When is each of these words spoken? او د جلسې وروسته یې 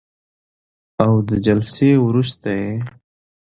او 1.03 1.13
د 1.29 1.29
جلسې 1.45 1.91
وروسته 2.07 2.49
یې 2.61 2.71